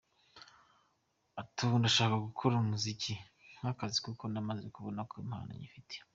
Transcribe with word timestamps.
Ati 1.41 1.57
“Ubu 1.65 1.75
ndashaka 1.81 2.15
gukora 2.27 2.53
umuziki 2.57 3.13
nk’akazi 3.59 3.97
kuko 4.05 4.23
namaze 4.33 4.65
kubona 4.75 5.01
ko 5.09 5.13
impano 5.23 5.51
nyifite. 5.59 5.95